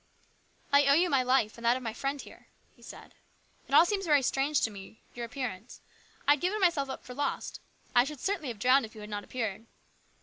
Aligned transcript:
"I 0.73 0.85
owe 0.87 0.95
you 0.95 1.11
my 1.11 1.21
life, 1.21 1.59
and 1.59 1.63
that 1.67 1.77
of 1.77 1.83
my 1.83 1.93
friend 1.93 2.19
here," 2.19 2.47
he 2.75 2.81
said. 2.81 3.13
"It 3.67 3.75
all 3.75 3.85
seems 3.85 4.07
very 4.07 4.23
strange 4.23 4.61
to 4.61 4.71
me, 4.71 5.03
your 5.13 5.25
appearance. 5.27 5.79
I 6.27 6.31
had 6.31 6.41
given 6.41 6.59
myself 6.59 6.89
up 6.89 7.03
for 7.05 7.13
lost. 7.13 7.59
I 7.93 8.03
should 8.03 8.19
certainly 8.19 8.47
have 8.47 8.57
drowned 8.57 8.83
if 8.83 8.95
you 8.95 9.01
had 9.01 9.11
not 9.11 9.23
appeared." 9.23 9.67